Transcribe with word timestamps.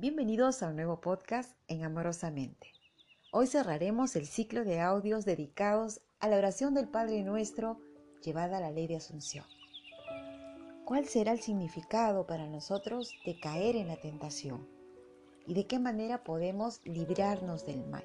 Bienvenidos 0.00 0.62
a 0.62 0.68
un 0.68 0.76
nuevo 0.76 1.00
podcast 1.00 1.56
en 1.66 1.82
Amorosamente. 1.82 2.68
Hoy 3.32 3.48
cerraremos 3.48 4.14
el 4.14 4.28
ciclo 4.28 4.62
de 4.62 4.78
audios 4.78 5.24
dedicados 5.24 6.02
a 6.20 6.28
la 6.28 6.36
oración 6.38 6.72
del 6.72 6.86
Padre 6.86 7.24
Nuestro 7.24 7.80
llevada 8.22 8.58
a 8.58 8.60
la 8.60 8.70
ley 8.70 8.86
de 8.86 8.94
Asunción. 8.94 9.44
¿Cuál 10.84 11.06
será 11.06 11.32
el 11.32 11.40
significado 11.40 12.28
para 12.28 12.46
nosotros 12.46 13.12
de 13.26 13.40
caer 13.40 13.74
en 13.74 13.88
la 13.88 13.96
tentación? 13.96 14.68
¿Y 15.48 15.54
de 15.54 15.66
qué 15.66 15.80
manera 15.80 16.22
podemos 16.22 16.80
librarnos 16.84 17.66
del 17.66 17.84
mal? 17.84 18.04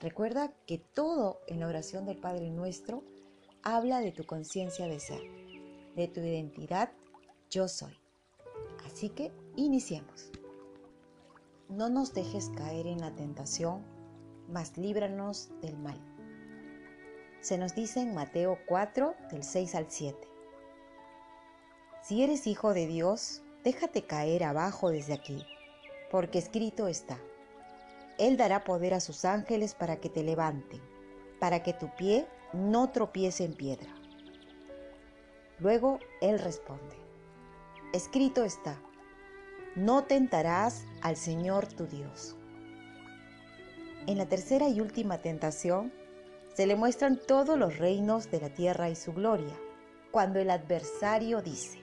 Recuerda 0.00 0.52
que 0.66 0.78
todo 0.78 1.38
en 1.46 1.60
la 1.60 1.68
oración 1.68 2.06
del 2.06 2.18
Padre 2.18 2.50
Nuestro 2.50 3.04
habla 3.62 4.00
de 4.00 4.10
tu 4.10 4.26
conciencia 4.26 4.88
de 4.88 4.98
ser, 4.98 5.22
de 5.94 6.08
tu 6.08 6.18
identidad 6.18 6.90
yo 7.50 7.68
soy. 7.68 7.96
Así 8.84 9.10
que 9.10 9.30
iniciemos. 9.54 10.32
No 11.72 11.88
nos 11.88 12.12
dejes 12.12 12.50
caer 12.50 12.86
en 12.86 13.00
la 13.00 13.14
tentación, 13.14 13.82
mas 14.46 14.76
líbranos 14.76 15.48
del 15.62 15.78
mal. 15.78 15.98
Se 17.40 17.56
nos 17.56 17.74
dice 17.74 18.00
en 18.00 18.14
Mateo 18.14 18.58
4, 18.66 19.14
del 19.30 19.42
6 19.42 19.74
al 19.76 19.86
7. 19.88 20.28
Si 22.02 22.22
eres 22.22 22.46
hijo 22.46 22.74
de 22.74 22.86
Dios, 22.86 23.42
déjate 23.64 24.04
caer 24.04 24.44
abajo 24.44 24.90
desde 24.90 25.14
aquí, 25.14 25.46
porque 26.10 26.40
escrito 26.40 26.88
está. 26.88 27.18
Él 28.18 28.36
dará 28.36 28.64
poder 28.64 28.92
a 28.92 29.00
sus 29.00 29.24
ángeles 29.24 29.74
para 29.74 29.96
que 29.96 30.10
te 30.10 30.22
levanten, 30.22 30.82
para 31.40 31.62
que 31.62 31.72
tu 31.72 31.88
pie 31.96 32.26
no 32.52 32.90
tropiece 32.90 33.44
en 33.44 33.54
piedra. 33.54 33.94
Luego 35.58 36.00
Él 36.20 36.38
responde, 36.38 36.96
escrito 37.94 38.44
está, 38.44 38.78
no 39.74 40.04
tentarás 40.04 40.84
al 41.00 41.16
Señor 41.16 41.66
tu 41.66 41.86
Dios. 41.86 42.36
En 44.06 44.18
la 44.18 44.26
tercera 44.26 44.68
y 44.68 44.80
última 44.80 45.18
tentación 45.18 45.92
se 46.54 46.66
le 46.66 46.76
muestran 46.76 47.18
todos 47.18 47.58
los 47.58 47.78
reinos 47.78 48.30
de 48.30 48.40
la 48.40 48.50
tierra 48.50 48.90
y 48.90 48.96
su 48.96 49.14
gloria, 49.14 49.54
cuando 50.10 50.40
el 50.40 50.50
adversario 50.50 51.40
dice, 51.40 51.78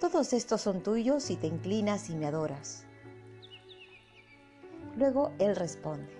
todos 0.00 0.32
estos 0.32 0.60
son 0.60 0.82
tuyos 0.82 1.22
si 1.22 1.36
te 1.36 1.46
inclinas 1.46 2.10
y 2.10 2.16
me 2.16 2.26
adoras. 2.26 2.86
Luego 4.96 5.30
él 5.38 5.54
responde, 5.54 6.12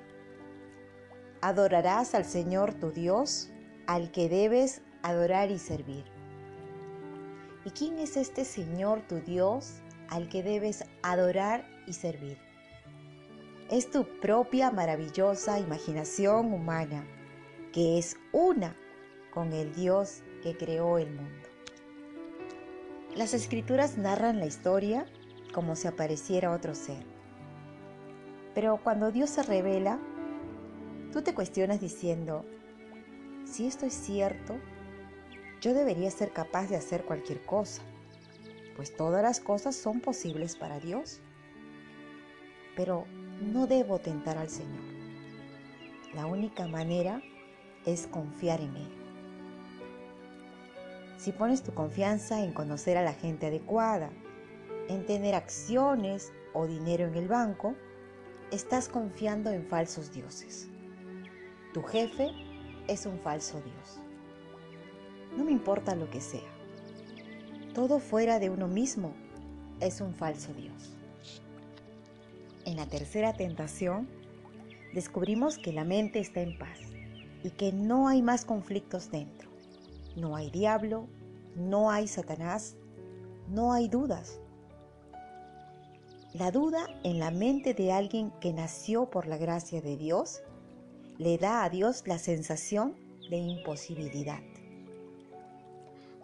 adorarás 1.41 2.15
al 2.15 2.25
Señor 2.25 2.75
tu 2.75 2.93
Dios, 2.93 3.51
al 3.89 4.13
que 4.13 4.29
debes 4.29 4.83
adorar 5.03 5.51
y 5.51 5.59
servir. 5.59 6.05
¿Y 7.65 7.71
quién 7.71 7.99
es 7.99 8.17
este 8.17 8.45
Señor 8.45 9.03
tu 9.03 9.17
Dios 9.17 9.82
al 10.13 10.29
que 10.29 10.43
debes 10.43 10.85
adorar 11.03 11.67
y 11.87 11.95
servir. 11.95 12.37
Es 13.71 13.91
tu 13.91 14.05
propia 14.21 14.71
maravillosa 14.71 15.59
imaginación 15.59 16.53
humana, 16.53 17.07
que 17.73 17.99
es 17.99 18.19
una 18.31 18.77
con 19.33 19.55
el 19.55 19.75
Dios 19.75 20.23
que 20.43 20.55
creó 20.55 20.99
el 20.99 21.11
mundo. 21.11 21.49
Las 23.17 23.33
escrituras 23.33 23.97
narran 23.97 24.39
la 24.39 24.45
historia 24.45 25.07
como 25.55 25.77
si 25.77 25.89
apareciera 25.89 26.53
otro 26.53 26.75
ser. 26.75 27.07
Pero 28.55 28.81
cuando 28.85 29.13
Dios 29.13 29.31
se 29.31 29.43
revela, 29.43 29.99
tú 31.11 31.23
te 31.23 31.33
cuestionas 31.33 31.81
diciendo, 31.81 32.45
si 33.47 33.67
esto 33.67 33.87
es 33.87 33.95
cierto, 33.95 34.59
yo 35.63 35.73
debería 35.73 36.11
ser 36.11 36.33
capaz 36.33 36.67
de 36.67 36.77
hacer 36.77 37.05
cualquier 37.07 37.43
cosa 37.47 37.83
pues 38.77 38.97
todas 38.97 39.23
las 39.23 39.41
cosas 39.41 39.75
son 39.77 40.01
posibles 40.01 40.57
para 40.57 40.81
Dios. 40.81 41.21
Pero 42.77 43.07
no 43.41 43.67
debo 43.67 43.99
tentar 43.99 44.39
al 44.39 44.49
Señor. 44.49 44.83
La 46.15 46.27
única 46.27 46.67
manera 46.67 47.23
es 47.87 48.07
confiar 48.07 48.61
en 48.61 48.77
Él. 48.77 48.93
Si 51.17 51.33
pones 51.33 51.63
tu 51.63 51.73
confianza 51.73 52.43
en 52.43 52.53
conocer 52.53 52.97
a 52.97 53.03
la 53.03 53.13
gente 53.13 53.47
adecuada, 53.47 54.11
en 54.89 55.07
tener 55.07 55.35
acciones 55.35 56.33
o 56.53 56.67
dinero 56.67 57.07
en 57.07 57.15
el 57.15 57.29
banco, 57.29 57.75
estás 58.51 58.89
confiando 58.89 59.51
en 59.51 59.67
falsos 59.67 60.13
dioses. 60.13 60.69
Tu 61.73 61.83
jefe 61.83 62.31
es 62.89 63.07
un 63.07 63.19
falso 63.21 63.61
Dios. 63.61 64.01
No 65.37 65.45
me 65.45 65.53
importa 65.53 65.95
lo 65.95 66.11
que 66.11 66.21
sea 66.21 66.52
todo 67.75 67.99
fuera 67.99 68.39
de 68.39 68.51
uno 68.51 68.69
mismo 68.69 69.13
es 69.81 70.01
un 70.01 70.15
falso 70.15 70.53
Dios. 70.55 70.93
En 72.65 72.77
la 72.77 72.87
tercera 72.87 73.33
tentación, 73.33 74.09
descubrimos 74.95 75.59
que 75.59 75.73
la 75.73 75.85
mente 75.85 76.21
está 76.21 76.43
en 76.43 76.59
paz 76.59 76.79
y 77.43 77.51
que 77.51 77.73
no 77.73 78.09
hay 78.09 78.23
más 78.23 78.45
conflictos 78.45 79.11
dentro. 79.11 79.51
No 80.17 80.37
hay 80.37 80.51
diablo, 80.51 81.07
no 81.57 81.91
hay 81.91 82.07
Satanás, 82.07 82.77
no 83.49 83.73
hay 83.73 83.89
dudas. 83.89 84.39
La 86.35 86.51
duda 86.51 86.87
en 87.03 87.19
la 87.19 87.31
mente 87.31 87.75
de 87.75 87.93
alguien 87.93 88.31
que 88.41 88.53
nació 88.53 89.11
por 89.11 89.27
la 89.27 89.39
gracia 89.39 89.81
de 89.81 89.97
Dios 89.97 90.43
le 91.19 91.39
da 91.39 91.65
a 91.65 91.71
Dios 91.71 92.05
la 92.07 92.19
sensación 92.19 92.95
de 93.29 93.37
imposibilidad. 93.37 94.41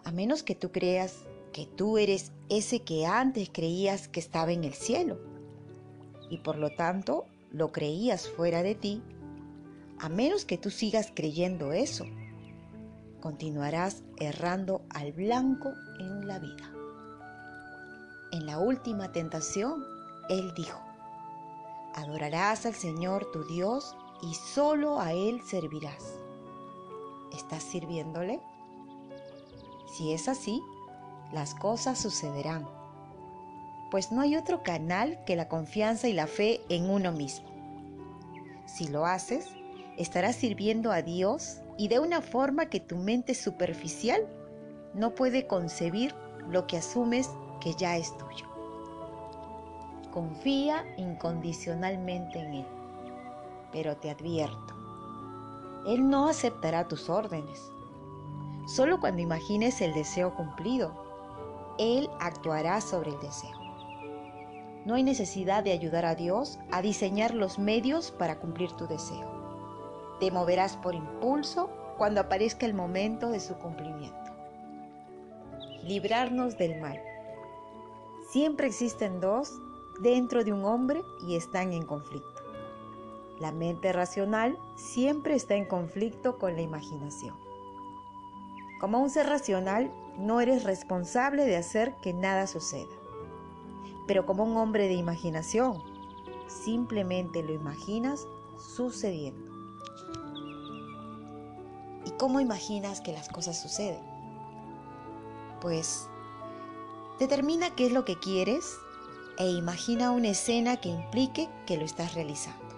A 0.03 0.11
menos 0.11 0.41
que 0.41 0.55
tú 0.55 0.71
creas 0.71 1.25
que 1.59 1.65
tú 1.65 1.97
eres 1.97 2.31
ese 2.47 2.83
que 2.83 3.05
antes 3.05 3.49
creías 3.51 4.07
que 4.07 4.21
estaba 4.21 4.53
en 4.53 4.63
el 4.63 4.73
cielo 4.73 5.19
y 6.29 6.37
por 6.37 6.57
lo 6.57 6.69
tanto 6.69 7.25
lo 7.51 7.73
creías 7.73 8.29
fuera 8.29 8.63
de 8.63 8.75
ti, 8.75 9.03
a 9.99 10.07
menos 10.07 10.45
que 10.45 10.57
tú 10.57 10.69
sigas 10.69 11.11
creyendo 11.13 11.73
eso, 11.73 12.05
continuarás 13.19 14.03
errando 14.21 14.83
al 14.89 15.11
blanco 15.11 15.73
en 15.99 16.29
la 16.29 16.39
vida. 16.39 16.71
En 18.31 18.45
la 18.45 18.59
última 18.59 19.11
tentación, 19.11 19.83
Él 20.29 20.53
dijo, 20.55 20.79
adorarás 21.93 22.65
al 22.67 22.73
Señor 22.73 23.29
tu 23.33 23.43
Dios 23.43 23.97
y 24.21 24.33
solo 24.33 25.01
a 25.01 25.11
Él 25.11 25.41
servirás. 25.45 26.19
¿Estás 27.35 27.63
sirviéndole? 27.63 28.39
Si 29.97 30.13
es 30.13 30.29
así, 30.29 30.63
las 31.31 31.53
cosas 31.53 31.99
sucederán. 31.99 32.67
Pues 33.91 34.11
no 34.11 34.21
hay 34.21 34.35
otro 34.35 34.63
canal 34.63 35.23
que 35.25 35.35
la 35.35 35.47
confianza 35.47 36.07
y 36.07 36.13
la 36.13 36.27
fe 36.27 36.61
en 36.69 36.89
uno 36.89 37.11
mismo. 37.11 37.49
Si 38.65 38.87
lo 38.87 39.05
haces, 39.05 39.47
estarás 39.97 40.35
sirviendo 40.35 40.91
a 40.91 41.01
Dios 41.01 41.61
y 41.77 41.87
de 41.87 41.99
una 41.99 42.21
forma 42.21 42.67
que 42.67 42.79
tu 42.79 42.97
mente 42.97 43.33
superficial 43.33 44.27
no 44.93 45.15
puede 45.15 45.47
concebir 45.47 46.13
lo 46.49 46.67
que 46.67 46.77
asumes 46.77 47.29
que 47.61 47.73
ya 47.73 47.97
es 47.97 48.15
tuyo. 48.17 48.45
Confía 50.11 50.83
incondicionalmente 50.97 52.39
en 52.39 52.53
Él, 52.55 52.65
pero 53.71 53.97
te 53.97 54.09
advierto, 54.09 54.73
Él 55.85 56.09
no 56.09 56.27
aceptará 56.27 56.87
tus 56.87 57.09
órdenes, 57.09 57.71
solo 58.67 58.99
cuando 58.99 59.21
imagines 59.21 59.81
el 59.81 59.93
deseo 59.93 60.33
cumplido 60.35 61.08
él 61.79 62.09
actuará 62.19 62.81
sobre 62.81 63.11
el 63.11 63.19
deseo. 63.19 63.57
No 64.85 64.95
hay 64.95 65.03
necesidad 65.03 65.63
de 65.63 65.71
ayudar 65.71 66.05
a 66.05 66.15
Dios 66.15 66.59
a 66.71 66.81
diseñar 66.81 67.33
los 67.33 67.57
medios 67.57 68.11
para 68.11 68.39
cumplir 68.39 68.71
tu 68.73 68.85
deseo. 68.87 69.27
Te 70.19 70.29
moverás 70.31 70.77
por 70.77 70.93
impulso 70.93 71.69
cuando 71.97 72.21
aparezca 72.21 72.65
el 72.65 72.73
momento 72.73 73.29
de 73.29 73.39
su 73.39 73.55
cumplimiento. 73.55 74.17
Librarnos 75.83 76.57
del 76.57 76.79
mal. 76.81 76.99
Siempre 78.29 78.67
existen 78.67 79.21
dos 79.21 79.53
dentro 80.01 80.43
de 80.43 80.53
un 80.53 80.65
hombre 80.65 81.01
y 81.25 81.35
están 81.35 81.71
en 81.71 81.85
conflicto. 81.85 82.41
La 83.39 83.51
mente 83.53 83.93
racional 83.93 84.57
siempre 84.75 85.35
está 85.35 85.55
en 85.55 85.65
conflicto 85.65 86.37
con 86.37 86.55
la 86.55 86.61
imaginación. 86.61 87.35
Como 88.79 88.99
un 88.99 89.09
ser 89.09 89.27
racional, 89.27 89.91
no 90.19 90.41
eres 90.41 90.63
responsable 90.63 91.45
de 91.45 91.55
hacer 91.55 91.95
que 92.01 92.13
nada 92.13 92.45
suceda. 92.45 92.93
Pero 94.05 94.25
como 94.25 94.43
un 94.43 94.57
hombre 94.57 94.87
de 94.87 94.95
imaginación, 94.95 95.81
simplemente 96.47 97.43
lo 97.43 97.53
imaginas 97.53 98.27
sucediendo. 98.57 99.49
¿Y 102.05 102.11
cómo 102.11 102.39
imaginas 102.39 103.01
que 103.01 103.13
las 103.13 103.29
cosas 103.29 103.61
suceden? 103.61 104.01
Pues 105.61 106.07
determina 107.19 107.75
qué 107.75 107.87
es 107.87 107.91
lo 107.91 108.05
que 108.05 108.17
quieres 108.17 108.77
e 109.37 109.49
imagina 109.49 110.11
una 110.11 110.29
escena 110.29 110.77
que 110.77 110.89
implique 110.89 111.49
que 111.65 111.77
lo 111.77 111.85
estás 111.85 112.13
realizando. 112.13 112.75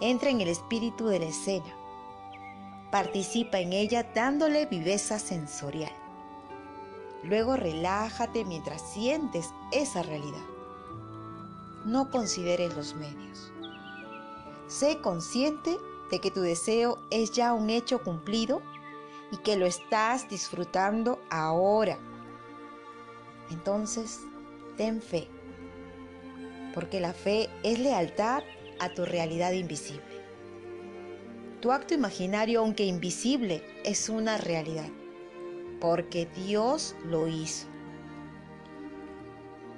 Entra 0.00 0.30
en 0.30 0.40
el 0.40 0.48
espíritu 0.48 1.06
de 1.06 1.20
la 1.20 1.26
escena. 1.26 1.74
Participa 2.90 3.58
en 3.58 3.72
ella 3.72 4.12
dándole 4.14 4.66
viveza 4.66 5.18
sensorial. 5.18 6.03
Luego 7.24 7.56
relájate 7.56 8.44
mientras 8.44 8.82
sientes 8.92 9.50
esa 9.72 10.02
realidad. 10.02 10.44
no 11.84 12.10
consideres 12.10 12.74
los 12.74 12.94
medios. 12.94 13.52
Sé 14.66 15.00
consciente 15.02 15.76
de 16.10 16.18
que 16.20 16.30
tu 16.30 16.40
deseo 16.40 16.98
es 17.10 17.32
ya 17.32 17.52
un 17.52 17.70
hecho 17.70 18.02
cumplido 18.02 18.62
y 19.30 19.36
que 19.38 19.56
lo 19.56 19.66
estás 19.66 20.28
disfrutando 20.28 21.20
ahora. 21.30 21.98
Entonces, 23.50 24.20
ten 24.76 25.02
fe, 25.02 25.28
porque 26.72 27.00
la 27.00 27.12
fe 27.12 27.50
es 27.62 27.78
lealtad 27.78 28.42
a 28.80 28.88
tu 28.94 29.04
realidad 29.04 29.52
invisible. 29.52 30.24
Tu 31.60 31.72
acto 31.72 31.94
imaginario, 31.94 32.60
aunque 32.60 32.84
invisible, 32.84 33.62
es 33.84 34.08
una 34.08 34.38
realidad, 34.38 34.88
porque 35.84 36.24
Dios 36.34 36.96
lo 37.04 37.28
hizo. 37.28 37.66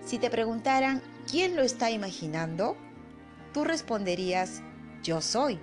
Si 0.04 0.18
te 0.18 0.30
preguntaran, 0.30 1.02
¿quién 1.28 1.56
lo 1.56 1.62
está 1.62 1.90
imaginando? 1.90 2.76
Tú 3.52 3.64
responderías, 3.64 4.62
yo 5.02 5.20
soy. 5.20 5.58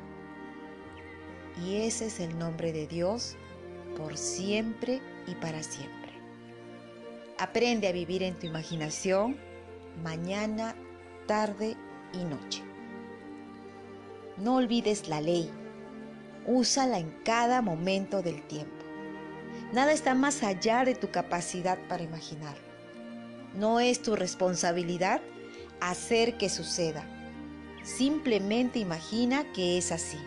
Y 1.65 1.83
ese 1.83 2.07
es 2.07 2.19
el 2.19 2.37
nombre 2.37 2.73
de 2.73 2.87
Dios 2.87 3.37
por 3.95 4.17
siempre 4.17 5.01
y 5.27 5.35
para 5.35 5.63
siempre. 5.63 6.11
Aprende 7.39 7.87
a 7.87 7.93
vivir 7.93 8.21
en 8.21 8.37
tu 8.37 8.45
imaginación 8.45 9.37
mañana, 10.03 10.75
tarde 11.25 11.77
y 12.11 12.25
noche. 12.25 12.63
No 14.35 14.57
olvides 14.57 15.07
la 15.07 15.21
ley. 15.21 15.49
Úsala 16.45 16.99
en 16.99 17.11
cada 17.23 17.61
momento 17.61 18.21
del 18.21 18.45
tiempo. 18.45 18.82
Nada 19.73 19.91
está 19.91 20.13
más 20.13 20.43
allá 20.43 20.85
de 20.85 20.93
tu 20.93 21.09
capacidad 21.09 21.79
para 21.89 22.03
imaginarlo. 22.03 22.61
No 23.55 23.79
es 23.79 24.03
tu 24.03 24.15
responsabilidad 24.15 25.19
hacer 25.81 26.37
que 26.37 26.47
suceda. 26.47 27.03
Simplemente 27.83 28.77
imagina 28.77 29.51
que 29.51 29.79
es 29.79 29.91
así. 29.91 30.19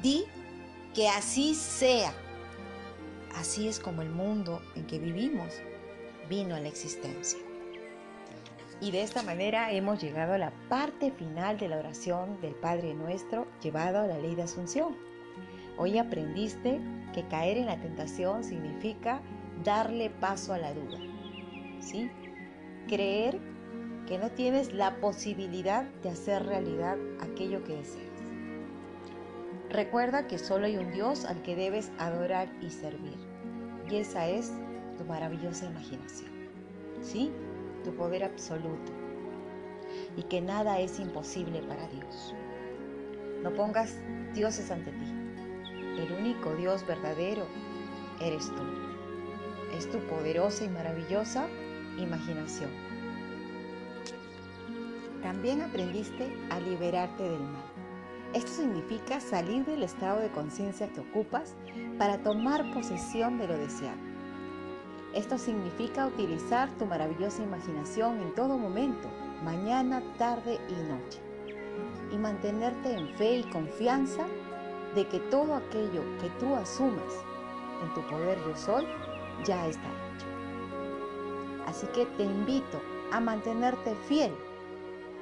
Di 0.00 0.26
que 0.94 1.08
así 1.08 1.56
sea. 1.56 2.14
Así 3.34 3.66
es 3.66 3.80
como 3.80 4.00
el 4.00 4.10
mundo 4.10 4.62
en 4.76 4.86
que 4.86 5.00
vivimos 5.00 5.52
vino 6.28 6.54
a 6.54 6.60
la 6.60 6.68
existencia. 6.68 7.40
Y 8.80 8.92
de 8.92 9.02
esta 9.02 9.24
manera 9.24 9.72
hemos 9.72 10.00
llegado 10.00 10.34
a 10.34 10.38
la 10.38 10.52
parte 10.68 11.10
final 11.10 11.58
de 11.58 11.68
la 11.68 11.78
oración 11.78 12.40
del 12.40 12.54
Padre 12.54 12.94
Nuestro 12.94 13.48
llevado 13.60 13.98
a 13.98 14.06
la 14.06 14.18
ley 14.18 14.36
de 14.36 14.42
Asunción. 14.42 14.96
Hoy 15.76 15.98
aprendiste 15.98 16.80
que 17.12 17.26
caer 17.28 17.58
en 17.58 17.66
la 17.66 17.80
tentación 17.80 18.44
significa 18.44 19.20
darle 19.64 20.10
paso 20.10 20.52
a 20.52 20.58
la 20.58 20.72
duda. 20.72 20.98
¿sí? 21.80 22.10
Creer 22.88 23.38
que 24.06 24.18
no 24.18 24.30
tienes 24.30 24.72
la 24.72 24.96
posibilidad 24.96 25.84
de 26.02 26.10
hacer 26.10 26.44
realidad 26.44 26.96
aquello 27.20 27.62
que 27.64 27.76
deseas. 27.76 28.10
Recuerda 29.70 30.26
que 30.26 30.38
solo 30.38 30.66
hay 30.66 30.76
un 30.78 30.90
Dios 30.90 31.24
al 31.24 31.42
que 31.42 31.54
debes 31.54 31.92
adorar 31.98 32.48
y 32.60 32.70
servir. 32.70 33.16
Y 33.88 33.96
esa 33.96 34.28
es 34.28 34.52
tu 34.98 35.04
maravillosa 35.04 35.66
imaginación. 35.66 36.30
¿Sí? 37.02 37.30
Tu 37.84 37.94
poder 37.94 38.24
absoluto. 38.24 38.92
Y 40.16 40.24
que 40.24 40.40
nada 40.40 40.80
es 40.80 40.98
imposible 40.98 41.62
para 41.62 41.86
Dios. 41.88 42.34
No 43.44 43.54
pongas 43.54 43.96
dioses 44.34 44.70
ante 44.70 44.90
ti. 44.90 45.19
El 45.98 46.12
único 46.12 46.54
Dios 46.54 46.86
verdadero 46.86 47.46
eres 48.20 48.46
tú. 48.48 48.62
Es 49.76 49.90
tu 49.90 49.98
poderosa 50.00 50.64
y 50.64 50.68
maravillosa 50.68 51.48
imaginación. 51.98 52.70
También 55.22 55.62
aprendiste 55.62 56.32
a 56.50 56.60
liberarte 56.60 57.22
del 57.22 57.40
mal. 57.40 57.64
Esto 58.32 58.52
significa 58.52 59.20
salir 59.20 59.64
del 59.64 59.82
estado 59.82 60.20
de 60.20 60.30
conciencia 60.30 60.88
que 60.92 61.00
ocupas 61.00 61.54
para 61.98 62.18
tomar 62.18 62.72
posesión 62.72 63.38
de 63.38 63.48
lo 63.48 63.58
deseado. 63.58 63.98
Esto 65.14 65.36
significa 65.38 66.06
utilizar 66.06 66.70
tu 66.78 66.86
maravillosa 66.86 67.42
imaginación 67.42 68.20
en 68.20 68.34
todo 68.34 68.56
momento, 68.56 69.08
mañana, 69.44 70.00
tarde 70.16 70.60
y 70.68 70.74
noche, 70.88 71.18
y 72.12 72.16
mantenerte 72.16 72.94
en 72.94 73.08
fe 73.16 73.38
y 73.38 73.44
confianza 73.50 74.26
de 74.94 75.06
que 75.06 75.20
todo 75.20 75.54
aquello 75.54 76.02
que 76.20 76.28
tú 76.38 76.54
asumas 76.54 77.12
en 77.82 77.94
tu 77.94 78.00
poder 78.08 78.38
yo 78.46 78.56
soy 78.56 78.86
ya 79.44 79.66
está 79.66 79.86
hecho. 79.88 80.26
Así 81.66 81.86
que 81.88 82.06
te 82.06 82.24
invito 82.24 82.80
a 83.12 83.20
mantenerte 83.20 83.94
fiel 84.08 84.34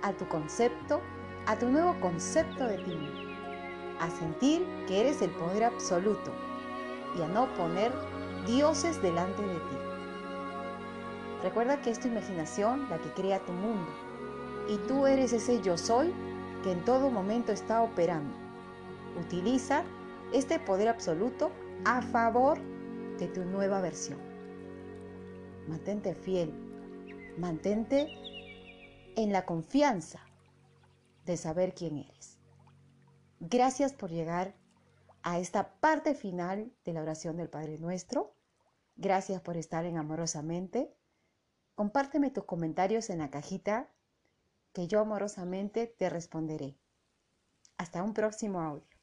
a 0.02 0.12
tu 0.12 0.26
concepto, 0.28 1.00
a 1.46 1.56
tu 1.58 1.68
nuevo 1.68 1.98
concepto 2.00 2.64
de 2.64 2.78
ti 2.78 3.28
a 4.00 4.10
sentir 4.10 4.66
que 4.86 5.00
eres 5.00 5.22
el 5.22 5.30
poder 5.30 5.64
absoluto 5.64 6.32
y 7.16 7.22
a 7.22 7.28
no 7.28 7.52
poner 7.54 7.92
dioses 8.46 9.00
delante 9.02 9.42
de 9.42 9.54
ti. 9.54 9.76
Recuerda 11.42 11.80
que 11.80 11.90
es 11.90 12.00
tu 12.00 12.08
imaginación 12.08 12.88
la 12.90 12.98
que 12.98 13.10
crea 13.10 13.40
tu 13.40 13.52
mundo 13.52 13.90
y 14.68 14.76
tú 14.88 15.06
eres 15.06 15.32
ese 15.32 15.60
yo 15.60 15.76
soy 15.78 16.12
que 16.62 16.72
en 16.72 16.84
todo 16.84 17.10
momento 17.10 17.52
está 17.52 17.82
operando. 17.82 18.47
Utiliza 19.20 19.84
este 20.32 20.58
poder 20.58 20.88
absoluto 20.88 21.50
a 21.84 22.02
favor 22.02 22.58
de 23.18 23.28
tu 23.28 23.44
nueva 23.44 23.80
versión 23.80 24.28
mantente 25.68 26.14
fiel, 26.14 26.52
mantente 27.36 28.10
en 29.16 29.32
la 29.32 29.44
confianza 29.44 30.20
de 31.24 31.36
saber 31.36 31.74
quién 31.74 31.98
eres. 31.98 32.38
Gracias 33.38 33.92
por 33.92 34.10
llegar 34.10 34.56
a 35.22 35.38
esta 35.38 35.78
parte 35.80 36.14
final 36.14 36.72
de 36.84 36.92
la 36.94 37.02
oración 37.02 37.36
del 37.36 37.50
Padre 37.50 37.78
Nuestro. 37.78 38.34
Gracias 38.96 39.42
por 39.42 39.56
estar 39.56 39.84
en 39.84 39.98
Amorosamente. 39.98 40.96
Compárteme 41.74 42.30
tus 42.30 42.44
comentarios 42.44 43.10
en 43.10 43.18
la 43.18 43.30
cajita 43.30 43.90
que 44.72 44.88
yo 44.88 45.00
amorosamente 45.00 45.86
te 45.86 46.08
responderé. 46.08 46.76
Hasta 47.76 48.02
un 48.02 48.14
próximo 48.14 48.60
audio. 48.60 48.97